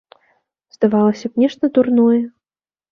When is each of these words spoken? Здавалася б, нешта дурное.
Здавалася 0.77 1.25
б, 1.31 1.45
нешта 1.45 1.73
дурное. 1.77 2.21